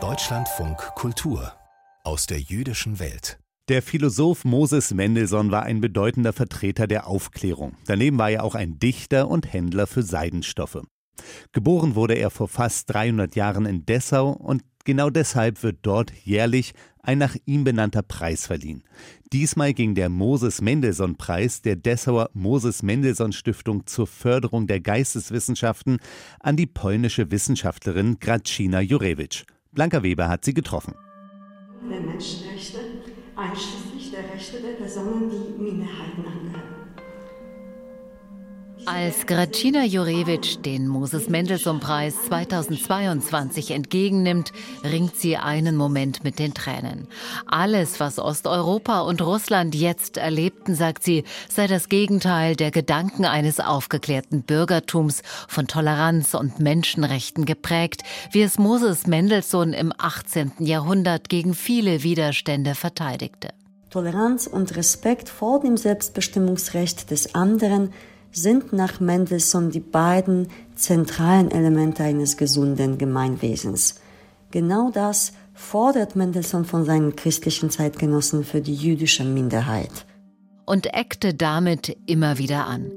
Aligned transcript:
Deutschlandfunk 0.00 0.78
Kultur 0.96 1.52
aus 2.02 2.26
der 2.26 2.40
jüdischen 2.40 2.98
Welt. 2.98 3.38
Der 3.68 3.82
Philosoph 3.82 4.44
Moses 4.44 4.92
Mendelssohn 4.92 5.52
war 5.52 5.62
ein 5.62 5.80
bedeutender 5.80 6.32
Vertreter 6.32 6.88
der 6.88 7.06
Aufklärung. 7.06 7.76
Daneben 7.86 8.18
war 8.18 8.30
er 8.30 8.42
auch 8.42 8.56
ein 8.56 8.80
Dichter 8.80 9.28
und 9.28 9.52
Händler 9.52 9.86
für 9.86 10.02
Seidenstoffe. 10.02 10.82
Geboren 11.52 11.94
wurde 11.94 12.14
er 12.14 12.30
vor 12.30 12.48
fast 12.48 12.92
300 12.92 13.36
Jahren 13.36 13.66
in 13.66 13.86
Dessau 13.86 14.30
und 14.30 14.62
genau 14.84 15.10
deshalb 15.10 15.62
wird 15.62 15.78
dort 15.82 16.12
jährlich 16.24 16.72
ein 17.02 17.18
nach 17.18 17.36
ihm 17.44 17.64
benannter 17.64 18.02
Preis 18.02 18.46
verliehen. 18.46 18.82
Diesmal 19.32 19.74
ging 19.74 19.94
der 19.94 20.08
Moses 20.08 20.60
Mendelssohn 20.60 21.16
Preis 21.16 21.60
der 21.60 21.76
Dessauer 21.76 22.30
Moses 22.32 22.82
Mendelssohn 22.82 23.32
Stiftung 23.32 23.86
zur 23.86 24.06
Förderung 24.06 24.66
der 24.66 24.80
Geisteswissenschaften 24.80 25.98
an 26.40 26.56
die 26.56 26.66
polnische 26.66 27.30
Wissenschaftlerin 27.30 28.18
Gracina 28.20 28.80
Jurewicz. 28.80 29.44
Blanka 29.72 30.02
Weber 30.02 30.28
hat 30.28 30.44
sie 30.44 30.54
getroffen. 30.54 30.94
Der 31.90 32.00
Menschenrechte, 32.00 32.78
einschließlich 33.36 34.12
der 34.12 34.32
Rechte 34.32 34.62
der 34.62 34.74
Personen, 34.74 35.28
die 35.28 35.62
Minderheiten 35.62 36.24
angehören. 36.24 36.93
Als 38.86 39.26
Gracina 39.26 39.84
Jurewitsch 39.84 40.58
den 40.64 40.88
Moses 40.88 41.28
Mendelssohn-Preis 41.30 42.24
2022 42.26 43.70
entgegennimmt, 43.70 44.52
ringt 44.82 45.16
sie 45.16 45.38
einen 45.38 45.74
Moment 45.76 46.22
mit 46.22 46.38
den 46.38 46.52
Tränen. 46.52 47.08
Alles, 47.46 47.98
was 47.98 48.18
Osteuropa 48.18 49.00
und 49.00 49.22
Russland 49.22 49.74
jetzt 49.74 50.18
erlebten, 50.18 50.74
sagt 50.74 51.02
sie, 51.02 51.24
sei 51.48 51.66
das 51.66 51.88
Gegenteil 51.88 52.56
der 52.56 52.70
Gedanken 52.70 53.24
eines 53.24 53.58
aufgeklärten 53.58 54.42
Bürgertums, 54.42 55.22
von 55.48 55.66
Toleranz 55.66 56.34
und 56.34 56.60
Menschenrechten 56.60 57.46
geprägt, 57.46 58.02
wie 58.32 58.42
es 58.42 58.58
Moses 58.58 59.06
Mendelssohn 59.06 59.72
im 59.72 59.92
18. 59.96 60.52
Jahrhundert 60.58 61.30
gegen 61.30 61.54
viele 61.54 62.02
Widerstände 62.02 62.74
verteidigte. 62.74 63.48
Toleranz 63.88 64.46
und 64.46 64.76
Respekt 64.76 65.28
vor 65.28 65.60
dem 65.60 65.76
Selbstbestimmungsrecht 65.76 67.10
des 67.10 67.34
anderen 67.34 67.92
sind 68.34 68.72
nach 68.72 69.00
Mendelssohn 69.00 69.70
die 69.70 69.80
beiden 69.80 70.48
zentralen 70.74 71.50
Elemente 71.50 72.02
eines 72.02 72.36
gesunden 72.36 72.98
Gemeinwesens. 72.98 74.00
Genau 74.50 74.90
das 74.90 75.32
fordert 75.54 76.16
Mendelssohn 76.16 76.64
von 76.64 76.84
seinen 76.84 77.16
christlichen 77.16 77.70
Zeitgenossen 77.70 78.44
für 78.44 78.60
die 78.60 78.74
jüdische 78.74 79.24
Minderheit. 79.24 80.06
Und 80.66 80.92
eckte 80.94 81.34
damit 81.34 81.96
immer 82.06 82.38
wieder 82.38 82.66
an. 82.66 82.90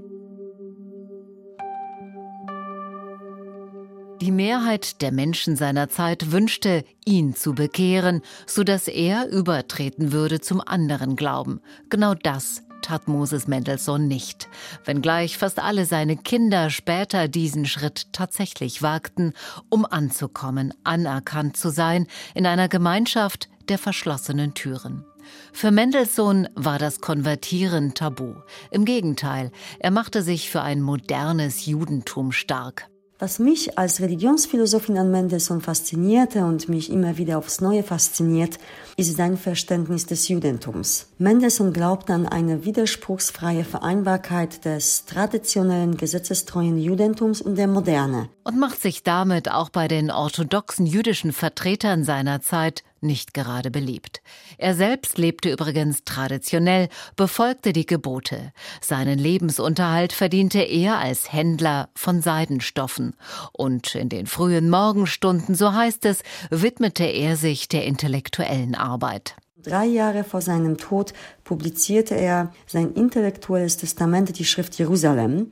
Die 4.22 4.31
Mehrheit 4.31 5.01
der 5.03 5.11
Menschen 5.11 5.55
seiner 5.55 5.89
Zeit 5.89 6.31
wünschte, 6.31 6.83
ihn 7.05 7.35
zu 7.35 7.53
bekehren, 7.53 8.22
so 8.47 8.63
dass 8.63 8.88
er 8.88 9.29
übertreten 9.29 10.11
würde 10.11 10.41
zum 10.41 10.59
anderen 10.59 11.16
Glauben. 11.16 11.61
Genau 11.89 12.16
das 12.16 12.63
tat 12.81 13.08
Moses 13.08 13.47
Mendelssohn 13.47 14.08
nicht, 14.08 14.50
wenngleich 14.86 15.38
fast 15.38 15.59
alle 15.59 15.86
seine 15.86 16.17
Kinder 16.17 16.70
später 16.70 17.28
diesen 17.28 17.66
Schritt 17.66 18.14
tatsächlich 18.14 18.81
wagten, 18.81 19.34
um 19.69 19.86
anzukommen, 19.86 20.73
anerkannt 20.84 21.58
zu 21.58 21.69
sein 21.69 22.08
in 22.34 22.45
einer 22.45 22.67
Gemeinschaft 22.67 23.50
der 23.69 23.78
verschlossenen 23.78 24.53
Türen. 24.53 25.06
Für 25.52 25.72
Mendelssohn 25.72 26.47
war 26.56 26.80
das 26.80 27.02
Konvertieren 27.02 27.94
tabu. 27.94 28.36
Im 28.72 28.86
Gegenteil, 28.86 29.52
er 29.80 29.91
machte 29.91 30.22
sich 30.22 30.50
für 30.50 30.62
ein 30.62 30.81
modernes 30.81 31.66
Judentum 31.66 32.31
stark. 32.31 32.88
Was 33.19 33.39
mich 33.39 33.79
als 33.79 33.99
Religionsphilosophin 33.99 34.95
an 34.99 35.09
Mendelssohn 35.09 35.59
faszinierte 35.59 36.45
und 36.45 36.69
mich 36.69 36.91
immer 36.91 37.17
wieder 37.17 37.39
aufs 37.39 37.61
Neue 37.61 37.81
fasziniert, 37.81 38.59
ist 38.95 39.17
sein 39.17 39.37
Verständnis 39.37 40.05
des 40.05 40.27
Judentums. 40.27 41.07
Mendelssohn 41.17 41.73
glaubt 41.73 42.11
an 42.11 42.27
eine 42.27 42.63
widerspruchsfreie 42.63 43.63
Vereinbarkeit 43.63 44.66
des 44.66 45.06
traditionellen 45.06 45.97
gesetzestreuen 45.97 46.77
Judentums 46.77 47.41
und 47.41 47.57
der 47.57 47.66
Moderne. 47.66 48.29
Und 48.44 48.59
macht 48.59 48.79
sich 48.79 49.01
damit 49.01 49.50
auch 49.50 49.69
bei 49.69 49.88
den 49.88 50.11
orthodoxen 50.11 50.85
jüdischen 50.85 51.33
Vertretern 51.33 52.03
seiner 52.03 52.41
Zeit 52.41 52.83
nicht 53.02 53.34
gerade 53.34 53.72
beliebt. 53.72 54.22
Er 54.58 54.75
selbst 54.75 55.18
lebte 55.18 55.52
übrigens 55.52 56.03
traditionell, 56.06 56.90
befolgte 57.16 57.74
die 57.74 57.85
Gebote. 57.85 58.52
Seinen 58.81 59.19
Lebensunterhalt 59.19 60.13
verdiente 60.13 60.59
er 60.59 60.97
als 60.97 61.31
Händler 61.31 61.90
von 61.96 62.22
Seidenstoffen. 62.22 63.16
Und 63.52 63.96
in 63.96 64.09
den 64.09 64.28
frühen 64.28 64.69
Morgenstunden, 64.69 65.56
so 65.56 65.74
heißt 65.74 66.06
es, 66.06 66.24
widmete 66.50 67.06
er 67.06 67.36
sich 67.36 67.68
der 67.68 67.86
intellektuellen 67.86 68.75
Arbeit. 68.75 69.36
Drei 69.63 69.86
Jahre 69.86 70.24
vor 70.24 70.41
seinem 70.41 70.78
Tod 70.78 71.13
publizierte 71.44 72.16
er 72.16 72.53
sein 72.68 72.94
intellektuelles 72.94 73.78
Testament, 73.78 74.38
die 74.38 74.46
Schrift 74.46 74.78
Jerusalem. 74.78 75.52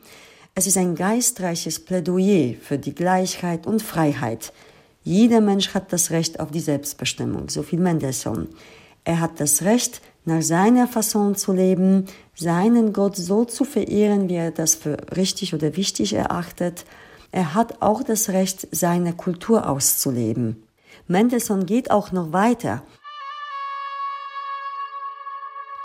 Es 0.53 0.67
ist 0.67 0.78
ein 0.78 0.95
geistreiches 0.95 1.84
Plädoyer 1.84 2.53
für 2.61 2.78
die 2.78 2.95
Gleichheit 2.95 3.67
und 3.67 3.81
Freiheit. 3.81 4.53
Jeder 5.05 5.39
Mensch 5.39 5.75
hat 5.75 5.93
das 5.93 6.09
Recht 6.09 6.39
auf 6.39 6.49
die 6.49 6.59
Selbstbestimmung, 6.59 7.49
so 7.49 7.61
viel 7.61 7.77
Mendelssohn. 7.77 8.49
Er 9.03 9.19
hat 9.19 9.39
das 9.39 9.61
Recht, 9.61 10.01
nach 10.25 10.41
seiner 10.41 10.88
Fasson 10.88 11.35
zu 11.35 11.53
leben, 11.53 12.05
seinen 12.33 12.91
Gott 12.91 13.16
so 13.16 13.45
zu 13.45 13.66
verehren, 13.66 14.29
wie 14.29 14.33
er 14.33 14.49
das 14.49 14.73
für 14.73 14.97
richtig 15.16 15.53
oder 15.53 15.77
wichtig 15.77 16.13
erachtet. 16.13 16.85
Er 17.31 17.53
hat 17.53 17.83
auch 17.83 18.01
das 18.01 18.29
Recht, 18.29 18.67
seine 18.71 19.13
Kultur 19.13 19.69
auszuleben. 19.69 20.63
Mendelssohn 21.07 21.67
geht 21.67 21.91
auch 21.91 22.11
noch 22.11 22.33
weiter 22.33 22.81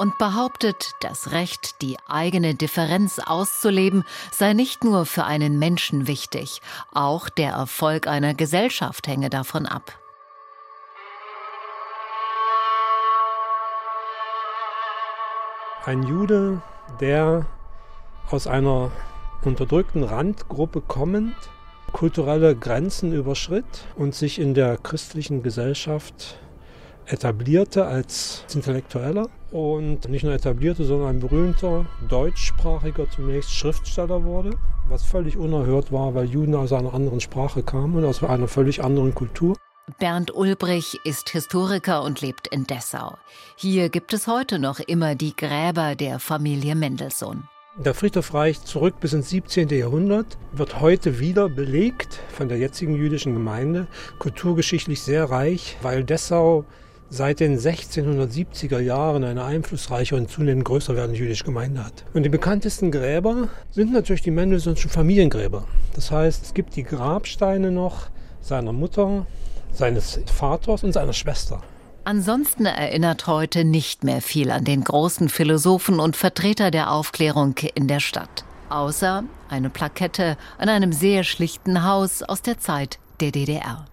und 0.00 0.16
behauptet, 0.16 0.94
das 1.00 1.30
Recht, 1.30 1.82
die 1.82 1.98
eigene 2.08 2.54
Differenz 2.54 3.18
auszuleben, 3.18 4.04
sei 4.32 4.54
nicht 4.54 4.82
nur 4.82 5.04
für 5.04 5.24
einen 5.24 5.58
Menschen 5.58 6.06
wichtig, 6.06 6.62
auch 6.90 7.28
der 7.28 7.52
Erfolg 7.52 8.06
einer 8.06 8.32
Gesellschaft 8.32 9.06
hänge 9.06 9.28
davon 9.28 9.66
ab. 9.66 9.92
Ein 15.84 16.02
Jude, 16.04 16.62
der 16.98 17.44
aus 18.30 18.46
einer 18.46 18.90
unterdrückten 19.44 20.02
Randgruppe 20.02 20.80
kommend 20.80 21.36
kulturelle 21.92 22.56
Grenzen 22.56 23.12
überschritt 23.12 23.84
und 23.96 24.14
sich 24.14 24.38
in 24.38 24.54
der 24.54 24.78
christlichen 24.78 25.42
Gesellschaft 25.42 26.38
etablierte 27.12 27.86
als 27.86 28.44
Intellektueller 28.54 29.28
und 29.50 30.08
nicht 30.08 30.24
nur 30.24 30.32
etablierte, 30.32 30.84
sondern 30.84 31.08
ein 31.08 31.20
berühmter 31.20 31.86
deutschsprachiger 32.08 33.10
zunächst 33.10 33.52
Schriftsteller 33.52 34.24
wurde, 34.24 34.56
was 34.88 35.04
völlig 35.04 35.36
unerhört 35.36 35.92
war, 35.92 36.14
weil 36.14 36.26
Juden 36.26 36.54
aus 36.54 36.72
einer 36.72 36.94
anderen 36.94 37.20
Sprache 37.20 37.62
kamen 37.62 37.96
und 37.96 38.04
aus 38.04 38.22
einer 38.22 38.48
völlig 38.48 38.82
anderen 38.82 39.14
Kultur. 39.14 39.56
Bernd 39.98 40.34
Ulbrich 40.34 40.98
ist 41.04 41.30
Historiker 41.30 42.02
und 42.04 42.20
lebt 42.20 42.46
in 42.48 42.64
Dessau. 42.64 43.16
Hier 43.56 43.88
gibt 43.88 44.12
es 44.12 44.28
heute 44.28 44.58
noch 44.58 44.78
immer 44.78 45.16
die 45.16 45.34
Gräber 45.34 45.96
der 45.96 46.20
Familie 46.20 46.76
Mendelssohn. 46.76 47.44
Der 47.76 47.94
Friedhof 47.94 48.34
reicht 48.34 48.66
zurück 48.66 48.96
bis 49.00 49.12
ins 49.12 49.30
17. 49.30 49.68
Jahrhundert, 49.68 50.38
wird 50.52 50.80
heute 50.80 51.18
wieder 51.18 51.48
belegt 51.48 52.20
von 52.28 52.48
der 52.48 52.58
jetzigen 52.58 52.94
jüdischen 52.94 53.32
Gemeinde, 53.32 53.86
kulturgeschichtlich 54.18 55.00
sehr 55.02 55.30
reich, 55.30 55.76
weil 55.80 56.04
Dessau 56.04 56.64
seit 57.10 57.40
den 57.40 57.58
1670er 57.58 58.78
Jahren 58.78 59.24
eine 59.24 59.44
einflussreiche 59.44 60.14
und 60.14 60.30
zunehmend 60.30 60.64
größer 60.64 60.94
werdende 60.94 61.18
jüdische 61.18 61.44
Gemeinde 61.44 61.84
hat. 61.84 62.04
Und 62.14 62.22
die 62.22 62.28
bekanntesten 62.28 62.90
Gräber 62.92 63.48
sind 63.70 63.92
natürlich 63.92 64.22
die 64.22 64.30
Mendelssohnschen 64.30 64.90
Familiengräber. 64.90 65.64
Das 65.94 66.10
heißt, 66.10 66.44
es 66.44 66.54
gibt 66.54 66.76
die 66.76 66.84
Grabsteine 66.84 67.72
noch 67.72 68.06
seiner 68.40 68.72
Mutter, 68.72 69.26
seines 69.72 70.20
Vaters 70.26 70.84
und 70.84 70.92
seiner 70.92 71.12
Schwester. 71.12 71.62
Ansonsten 72.04 72.64
erinnert 72.64 73.26
heute 73.26 73.64
nicht 73.64 74.04
mehr 74.04 74.22
viel 74.22 74.50
an 74.50 74.64
den 74.64 74.82
großen 74.82 75.28
Philosophen 75.28 76.00
und 76.00 76.16
Vertreter 76.16 76.70
der 76.70 76.92
Aufklärung 76.92 77.56
in 77.74 77.88
der 77.88 78.00
Stadt. 78.00 78.44
Außer 78.70 79.24
eine 79.48 79.68
Plakette 79.68 80.36
an 80.58 80.68
einem 80.68 80.92
sehr 80.92 81.24
schlichten 81.24 81.84
Haus 81.84 82.22
aus 82.22 82.40
der 82.40 82.58
Zeit 82.58 82.98
der 83.20 83.32
DDR. 83.32 83.84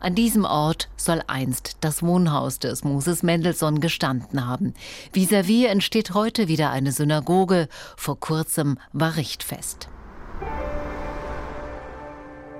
An 0.00 0.14
diesem 0.14 0.44
Ort 0.44 0.88
soll 0.96 1.22
einst 1.26 1.78
das 1.80 2.02
Wohnhaus 2.02 2.58
des 2.58 2.84
Moses 2.84 3.22
Mendelssohn 3.22 3.80
gestanden 3.80 4.46
haben. 4.46 4.74
Vis-à-vis 5.12 5.66
-vis 5.66 5.68
entsteht 5.68 6.14
heute 6.14 6.48
wieder 6.48 6.70
eine 6.70 6.92
Synagoge. 6.92 7.68
Vor 7.96 8.18
kurzem 8.20 8.78
war 8.92 9.16
Richtfest. 9.16 9.88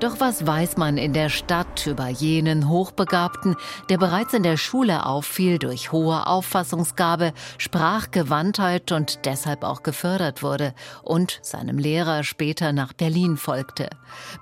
Doch 0.00 0.20
was 0.20 0.46
weiß 0.46 0.76
man 0.76 0.98
in 0.98 1.14
der 1.14 1.30
Stadt 1.30 1.86
über 1.86 2.08
jenen 2.08 2.68
Hochbegabten, 2.68 3.56
der 3.88 3.96
bereits 3.96 4.34
in 4.34 4.42
der 4.42 4.58
Schule 4.58 5.06
auffiel 5.06 5.58
durch 5.58 5.90
hohe 5.90 6.26
Auffassungsgabe, 6.26 7.32
Sprachgewandtheit 7.56 8.92
und 8.92 9.24
deshalb 9.24 9.64
auch 9.64 9.82
gefördert 9.82 10.42
wurde 10.42 10.74
und 11.02 11.38
seinem 11.40 11.78
Lehrer 11.78 12.24
später 12.24 12.72
nach 12.72 12.92
Berlin 12.92 13.38
folgte? 13.38 13.88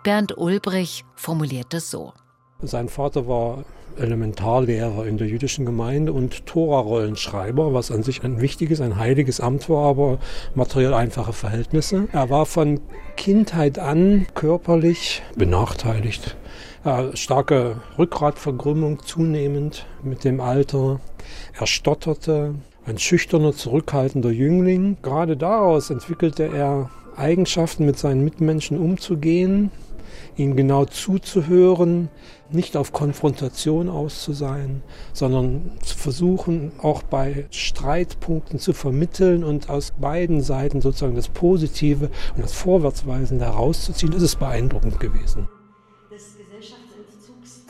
Bernd 0.02 0.36
Ulbrich 0.36 1.04
formuliert 1.14 1.72
es 1.72 1.88
so. 1.88 2.14
Sein 2.66 2.88
Vater 2.88 3.26
war 3.28 3.64
Elementarlehrer 3.98 5.06
in 5.06 5.18
der 5.18 5.26
jüdischen 5.26 5.66
Gemeinde 5.66 6.12
und 6.12 6.46
Tora-Rollenschreiber, 6.46 7.72
was 7.74 7.90
an 7.90 8.02
sich 8.02 8.24
ein 8.24 8.40
wichtiges, 8.40 8.80
ein 8.80 8.98
heiliges 8.98 9.40
Amt 9.40 9.68
war, 9.68 9.86
aber 9.86 10.18
materiell 10.54 10.94
einfache 10.94 11.32
Verhältnisse. 11.32 12.08
Er 12.12 12.30
war 12.30 12.46
von 12.46 12.80
Kindheit 13.16 13.78
an 13.78 14.26
körperlich 14.34 15.22
benachteiligt. 15.36 16.36
Ja, 16.84 17.14
starke 17.16 17.76
Rückgratverkrümmung 17.98 19.00
zunehmend 19.02 19.86
mit 20.02 20.24
dem 20.24 20.40
Alter. 20.40 21.00
Er 21.58 21.66
stotterte, 21.66 22.54
ein 22.86 22.98
schüchterner, 22.98 23.52
zurückhaltender 23.52 24.30
Jüngling. 24.30 24.98
Gerade 25.02 25.36
daraus 25.36 25.90
entwickelte 25.90 26.44
er 26.44 26.90
Eigenschaften, 27.16 27.86
mit 27.86 27.98
seinen 27.98 28.24
Mitmenschen 28.24 28.78
umzugehen, 28.78 29.70
ihnen 30.36 30.56
genau 30.56 30.84
zuzuhören, 30.84 32.08
nicht 32.50 32.76
auf 32.76 32.92
Konfrontation 32.92 33.88
aus 33.88 34.22
zu 34.22 34.32
sein, 34.32 34.82
sondern 35.12 35.72
zu 35.82 35.96
versuchen, 35.96 36.72
auch 36.78 37.02
bei 37.02 37.46
Streitpunkten 37.50 38.58
zu 38.58 38.72
vermitteln 38.72 39.44
und 39.44 39.70
aus 39.70 39.92
beiden 39.98 40.40
Seiten 40.40 40.80
sozusagen 40.80 41.16
das 41.16 41.28
Positive 41.28 42.10
und 42.36 42.44
das 42.44 42.52
Vorwärtsweisende 42.52 43.46
herauszuziehen. 43.46 44.12
Das 44.12 44.22
ist 44.22 44.38
beeindruckend 44.38 45.00
gewesen. 45.00 45.48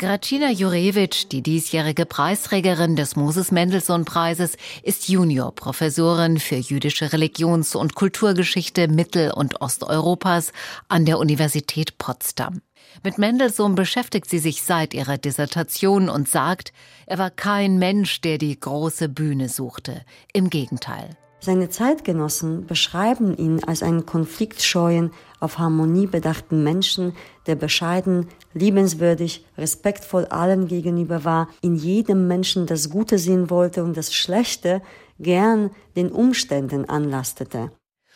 Gracina 0.04 0.50
Jurewitsch, 0.50 1.28
die 1.32 1.40
diesjährige 1.40 2.04
Preisträgerin 2.04 2.94
des 2.94 3.16
Moses 3.16 3.50
Mendelssohn 3.50 4.04
Preises, 4.04 4.58
ist 4.82 5.08
Juniorprofessorin 5.08 6.38
für 6.38 6.56
jüdische 6.56 7.14
Religions- 7.14 7.74
und 7.74 7.94
Kulturgeschichte 7.94 8.86
Mittel- 8.86 9.30
und 9.30 9.62
Osteuropas 9.62 10.52
an 10.88 11.06
der 11.06 11.18
Universität 11.18 11.96
Potsdam. 11.96 12.60
Mit 13.02 13.16
Mendelssohn 13.16 13.76
beschäftigt 13.76 14.28
sie 14.28 14.40
sich 14.40 14.62
seit 14.62 14.92
ihrer 14.92 15.16
Dissertation 15.16 16.10
und 16.10 16.28
sagt, 16.28 16.74
er 17.06 17.16
war 17.16 17.30
kein 17.30 17.78
Mensch, 17.78 18.20
der 18.20 18.36
die 18.36 18.60
große 18.60 19.08
Bühne 19.08 19.48
suchte. 19.48 20.02
Im 20.34 20.50
Gegenteil. 20.50 21.16
Seine 21.44 21.68
Zeitgenossen 21.68 22.64
beschreiben 22.64 23.36
ihn 23.36 23.62
als 23.64 23.82
einen 23.82 24.06
konfliktscheuen, 24.06 25.10
auf 25.40 25.58
Harmonie 25.58 26.06
bedachten 26.06 26.64
Menschen, 26.64 27.12
der 27.46 27.54
bescheiden, 27.54 28.28
liebenswürdig, 28.54 29.44
respektvoll 29.58 30.24
allen 30.24 30.68
gegenüber 30.68 31.22
war, 31.24 31.48
in 31.60 31.74
jedem 31.74 32.28
Menschen 32.28 32.64
das 32.64 32.88
Gute 32.88 33.18
sehen 33.18 33.50
wollte 33.50 33.84
und 33.84 33.94
das 33.94 34.14
Schlechte 34.14 34.80
gern 35.18 35.68
den 35.96 36.10
Umständen 36.10 36.88
anlastete. 36.88 37.70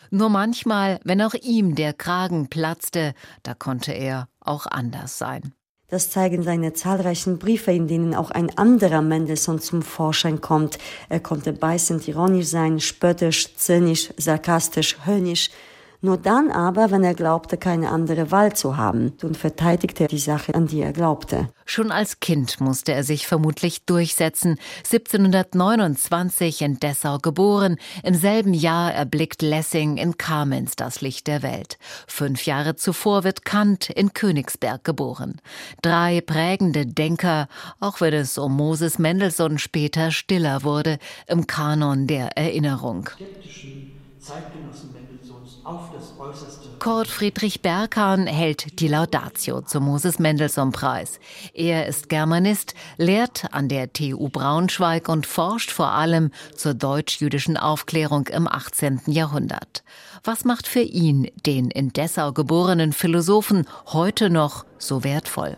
Nur 0.09 0.29
manchmal, 0.29 0.99
wenn 1.03 1.21
auch 1.21 1.35
ihm 1.35 1.75
der 1.75 1.93
Kragen 1.93 2.49
platzte, 2.49 3.13
da 3.43 3.53
konnte 3.53 3.91
er 3.91 4.27
auch 4.39 4.65
anders 4.65 5.19
sein. 5.19 5.53
Das 5.89 6.11
zeigen 6.11 6.43
seine 6.43 6.73
zahlreichen 6.73 7.39
Briefe, 7.39 7.71
in 7.71 7.87
denen 7.87 8.13
auch 8.13 8.29
ein 8.29 8.55
anderer 8.57 9.01
Mendelssohn 9.01 9.59
zum 9.59 9.81
Vorschein 9.81 10.39
kommt. 10.39 10.77
Er 11.09 11.19
konnte 11.19 11.51
beißend 11.51 12.07
ironisch 12.07 12.47
sein, 12.47 12.79
spöttisch, 12.79 13.55
zynisch, 13.55 14.13
sarkastisch, 14.15 14.97
höhnisch, 15.05 15.49
nur 16.01 16.17
dann 16.17 16.49
aber, 16.49 16.91
wenn 16.91 17.03
er 17.03 17.13
glaubte, 17.13 17.57
keine 17.57 17.89
andere 17.89 18.31
Wahl 18.31 18.53
zu 18.53 18.77
haben 18.77 19.13
und 19.21 19.35
verteidigte 19.35 20.07
die 20.07 20.17
Sache, 20.17 20.55
an 20.55 20.67
die 20.67 20.81
er 20.81 20.93
glaubte. 20.93 21.49
Schon 21.65 21.91
als 21.91 22.19
Kind 22.19 22.61
musste 22.61 22.93
er 22.93 23.03
sich 23.03 23.27
vermutlich 23.27 23.83
durchsetzen. 23.85 24.57
1729 24.77 26.61
in 26.61 26.79
Dessau 26.79 27.17
geboren, 27.17 27.77
im 28.03 28.15
selben 28.15 28.53
Jahr 28.53 28.93
erblickt 28.93 29.41
Lessing 29.41 29.97
in 29.97 30.17
Kamenz 30.17 30.75
das 30.75 31.01
Licht 31.01 31.27
der 31.27 31.43
Welt. 31.43 31.77
Fünf 32.07 32.45
Jahre 32.45 32.75
zuvor 32.75 33.23
wird 33.23 33.43
Kant 33.43 33.89
in 33.89 34.13
Königsberg 34.13 34.83
geboren. 34.83 35.41
Drei 35.81 36.21
prägende 36.21 36.85
Denker, 36.85 37.47
auch 37.79 38.01
wenn 38.01 38.13
es 38.13 38.37
um 38.37 38.55
Moses 38.55 38.99
Mendelssohn 38.99 39.59
später 39.59 40.11
stiller 40.11 40.63
wurde 40.63 40.97
im 41.27 41.45
Kanon 41.45 42.07
der 42.07 42.37
Erinnerung. 42.37 43.09
Zeitgenossen 44.19 44.89
auf 45.63 45.91
das 45.93 46.13
Äußerste. 46.19 46.69
Kurt 46.79 47.07
Friedrich 47.07 47.61
Berghahn 47.61 48.27
hält 48.27 48.79
die 48.79 48.87
Laudatio 48.87 49.61
zum 49.61 49.85
Moses 49.85 50.19
Mendelssohn 50.19 50.71
Preis. 50.71 51.19
Er 51.53 51.87
ist 51.87 52.09
Germanist, 52.09 52.73
lehrt 52.97 53.53
an 53.53 53.69
der 53.69 53.93
TU 53.93 54.29
Braunschweig 54.29 55.09
und 55.09 55.27
forscht 55.27 55.71
vor 55.71 55.91
allem 55.91 56.31
zur 56.55 56.73
deutsch-jüdischen 56.73 57.57
Aufklärung 57.57 58.27
im 58.27 58.47
18. 58.47 59.01
Jahrhundert. 59.07 59.83
Was 60.23 60.43
macht 60.43 60.67
für 60.67 60.81
ihn 60.81 61.29
den 61.45 61.69
in 61.69 61.93
Dessau 61.93 62.33
geborenen 62.33 62.93
Philosophen 62.93 63.67
heute 63.87 64.29
noch 64.29 64.65
so 64.77 65.03
wertvoll? 65.03 65.57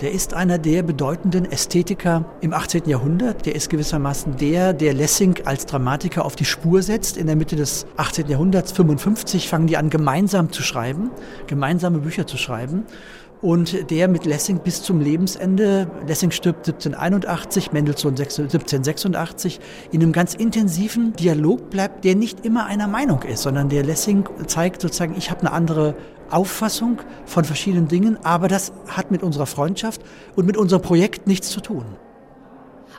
Der 0.00 0.12
ist 0.12 0.32
einer 0.32 0.58
der 0.58 0.84
bedeutenden 0.84 1.50
Ästhetiker 1.50 2.24
im 2.40 2.52
18. 2.52 2.88
Jahrhundert. 2.88 3.46
Der 3.46 3.56
ist 3.56 3.68
gewissermaßen 3.68 4.36
der, 4.36 4.72
der 4.72 4.94
Lessing 4.94 5.40
als 5.44 5.66
Dramatiker 5.66 6.24
auf 6.24 6.36
die 6.36 6.44
Spur 6.44 6.82
setzt. 6.82 7.16
In 7.16 7.26
der 7.26 7.34
Mitte 7.34 7.56
des 7.56 7.84
18. 7.96 8.28
Jahrhunderts, 8.28 8.70
55, 8.70 9.48
fangen 9.48 9.66
die 9.66 9.76
an, 9.76 9.90
gemeinsam 9.90 10.52
zu 10.52 10.62
schreiben, 10.62 11.10
gemeinsame 11.48 11.98
Bücher 11.98 12.28
zu 12.28 12.36
schreiben. 12.36 12.84
Und 13.42 13.90
der 13.90 14.06
mit 14.06 14.24
Lessing 14.24 14.60
bis 14.60 14.82
zum 14.84 15.00
Lebensende, 15.00 15.90
Lessing 16.06 16.30
stirbt 16.30 16.68
1781, 16.68 17.72
Mendelssohn 17.72 18.12
1786, 18.12 19.58
in 19.90 20.02
einem 20.02 20.12
ganz 20.12 20.34
intensiven 20.34 21.12
Dialog 21.14 21.70
bleibt, 21.70 22.04
der 22.04 22.14
nicht 22.14 22.46
immer 22.46 22.66
einer 22.66 22.86
Meinung 22.86 23.22
ist, 23.22 23.42
sondern 23.42 23.68
der 23.68 23.82
Lessing 23.82 24.28
zeigt 24.46 24.80
sozusagen, 24.80 25.16
ich 25.16 25.30
habe 25.30 25.40
eine 25.40 25.52
andere 25.52 25.96
Auffassung 26.30 26.98
von 27.26 27.44
verschiedenen 27.44 27.88
Dingen, 27.88 28.18
aber 28.24 28.48
das 28.48 28.72
hat 28.86 29.10
mit 29.10 29.22
unserer 29.22 29.46
Freundschaft 29.46 30.02
und 30.36 30.46
mit 30.46 30.56
unserem 30.56 30.82
Projekt 30.82 31.26
nichts 31.26 31.50
zu 31.50 31.60
tun. 31.60 31.84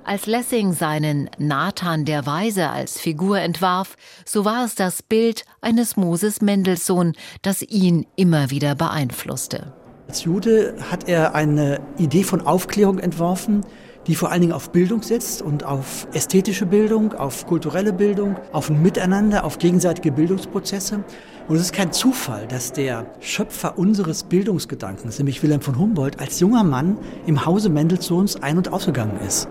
Als 0.03 0.25
Lessing 0.25 0.73
seinen 0.73 1.29
Nathan 1.37 2.05
der 2.05 2.25
Weise 2.25 2.69
als 2.69 2.99
Figur 2.99 3.39
entwarf, 3.39 3.95
so 4.25 4.45
war 4.45 4.65
es 4.65 4.75
das 4.75 5.03
Bild 5.03 5.45
eines 5.61 5.97
Moses 5.97 6.41
Mendelssohn, 6.41 7.13
das 7.41 7.61
ihn 7.61 8.07
immer 8.15 8.49
wieder 8.49 8.75
beeinflusste. 8.75 9.73
Als 10.07 10.23
Jude 10.23 10.75
hat 10.89 11.07
er 11.07 11.35
eine 11.35 11.81
Idee 11.97 12.23
von 12.23 12.41
Aufklärung 12.41 12.97
entworfen, 12.97 13.63
die 14.07 14.15
vor 14.15 14.31
allen 14.31 14.41
Dingen 14.41 14.53
auf 14.53 14.71
Bildung 14.71 15.01
setzt 15.03 15.41
und 15.41 15.63
auf 15.63 16.07
ästhetische 16.13 16.65
Bildung, 16.65 17.13
auf 17.13 17.45
kulturelle 17.45 17.93
Bildung, 17.93 18.37
auf 18.51 18.69
ein 18.69 18.81
Miteinander, 18.81 19.43
auf 19.43 19.57
gegenseitige 19.57 20.11
Bildungsprozesse. 20.11 21.03
Und 21.47 21.55
es 21.55 21.63
ist 21.63 21.73
kein 21.73 21.91
Zufall, 21.91 22.47
dass 22.47 22.71
der 22.71 23.05
Schöpfer 23.19 23.77
unseres 23.77 24.23
Bildungsgedankens, 24.23 25.17
nämlich 25.17 25.41
Wilhelm 25.41 25.61
von 25.61 25.77
Humboldt, 25.77 26.19
als 26.19 26.39
junger 26.39 26.63
Mann 26.63 26.97
im 27.25 27.45
Hause 27.45 27.69
Mendelssohns 27.69 28.41
ein- 28.41 28.57
und 28.57 28.71
ausgegangen 28.71 29.19
ist. 29.25 29.47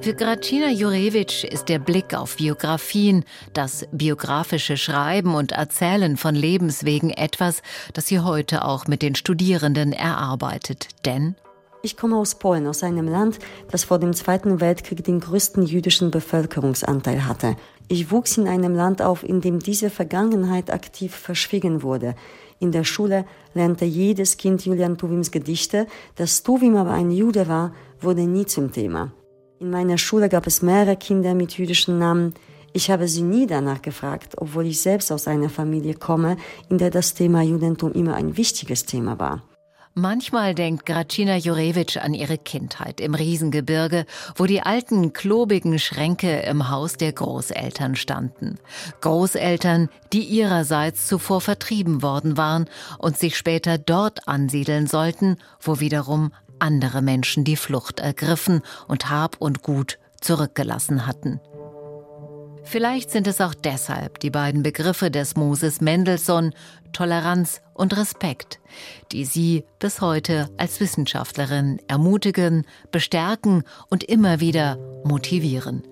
Für 0.00 0.14
Gracina 0.14 0.70
Jurewitsch 0.70 1.42
ist 1.44 1.68
der 1.68 1.80
Blick 1.80 2.14
auf 2.14 2.36
Biografien, 2.36 3.24
das 3.52 3.86
biografische 3.90 4.76
Schreiben 4.76 5.34
und 5.34 5.52
Erzählen 5.52 6.16
von 6.16 6.36
Lebenswegen 6.36 7.10
etwas, 7.10 7.62
das 7.94 8.06
sie 8.06 8.20
heute 8.20 8.64
auch 8.64 8.86
mit 8.86 9.02
den 9.02 9.16
Studierenden 9.16 9.92
erarbeitet. 9.92 10.86
Denn 11.04 11.34
ich 11.82 11.96
komme 11.96 12.16
aus 12.16 12.34
Polen, 12.34 12.66
aus 12.66 12.82
einem 12.82 13.08
Land, 13.08 13.38
das 13.70 13.84
vor 13.84 13.98
dem 13.98 14.12
Zweiten 14.12 14.60
Weltkrieg 14.60 15.04
den 15.04 15.20
größten 15.20 15.64
jüdischen 15.64 16.10
Bevölkerungsanteil 16.10 17.26
hatte. 17.26 17.56
Ich 17.88 18.10
wuchs 18.10 18.36
in 18.36 18.48
einem 18.48 18.74
Land 18.74 19.00
auf, 19.00 19.22
in 19.22 19.40
dem 19.40 19.60
diese 19.60 19.88
Vergangenheit 19.88 20.70
aktiv 20.70 21.14
verschwiegen 21.14 21.82
wurde. 21.82 22.14
In 22.60 22.72
der 22.72 22.84
Schule 22.84 23.24
lernte 23.54 23.84
jedes 23.84 24.36
Kind 24.36 24.64
Julian 24.64 24.98
Tuwims 24.98 25.30
Gedichte. 25.30 25.86
Dass 26.16 26.42
Tuwim 26.42 26.76
aber 26.76 26.90
ein 26.90 27.10
Jude 27.10 27.48
war, 27.48 27.72
wurde 28.00 28.22
nie 28.22 28.46
zum 28.46 28.72
Thema. 28.72 29.12
In 29.60 29.70
meiner 29.70 29.98
Schule 29.98 30.28
gab 30.28 30.46
es 30.46 30.62
mehrere 30.62 30.96
Kinder 30.96 31.34
mit 31.34 31.56
jüdischen 31.56 31.98
Namen. 31.98 32.34
Ich 32.72 32.90
habe 32.90 33.08
sie 33.08 33.22
nie 33.22 33.46
danach 33.46 33.80
gefragt, 33.80 34.34
obwohl 34.36 34.66
ich 34.66 34.80
selbst 34.80 35.10
aus 35.10 35.26
einer 35.26 35.48
Familie 35.48 35.94
komme, 35.94 36.36
in 36.68 36.78
der 36.78 36.90
das 36.90 37.14
Thema 37.14 37.42
Judentum 37.42 37.92
immer 37.92 38.14
ein 38.14 38.36
wichtiges 38.36 38.84
Thema 38.84 39.18
war. 39.18 39.42
Manchmal 39.94 40.54
denkt 40.54 40.86
Gracina 40.86 41.36
Jurewitsch 41.36 41.96
an 41.96 42.14
ihre 42.14 42.38
Kindheit 42.38 43.00
im 43.00 43.14
Riesengebirge, 43.14 44.06
wo 44.36 44.46
die 44.46 44.62
alten, 44.62 45.12
klobigen 45.12 45.78
Schränke 45.78 46.40
im 46.40 46.70
Haus 46.70 46.94
der 46.94 47.12
Großeltern 47.12 47.96
standen. 47.96 48.58
Großeltern, 49.00 49.88
die 50.12 50.22
ihrerseits 50.22 51.06
zuvor 51.06 51.40
vertrieben 51.40 52.02
worden 52.02 52.36
waren 52.36 52.66
und 52.98 53.18
sich 53.18 53.36
später 53.36 53.78
dort 53.78 54.28
ansiedeln 54.28 54.86
sollten, 54.86 55.36
wo 55.60 55.80
wiederum 55.80 56.32
andere 56.58 57.02
Menschen 57.02 57.44
die 57.44 57.56
Flucht 57.56 58.00
ergriffen 58.00 58.62
und 58.86 59.10
Hab 59.10 59.40
und 59.40 59.62
Gut 59.62 59.98
zurückgelassen 60.20 61.06
hatten. 61.06 61.40
Vielleicht 62.70 63.10
sind 63.10 63.26
es 63.26 63.40
auch 63.40 63.54
deshalb 63.54 64.20
die 64.20 64.28
beiden 64.28 64.62
Begriffe 64.62 65.10
des 65.10 65.36
Moses 65.36 65.80
Mendelssohn, 65.80 66.52
Toleranz 66.92 67.62
und 67.72 67.96
Respekt, 67.96 68.60
die 69.10 69.24
sie 69.24 69.64
bis 69.78 70.02
heute 70.02 70.50
als 70.58 70.78
Wissenschaftlerin 70.78 71.80
ermutigen, 71.88 72.66
bestärken 72.92 73.62
und 73.88 74.04
immer 74.04 74.40
wieder 74.40 74.76
motivieren. 75.02 75.82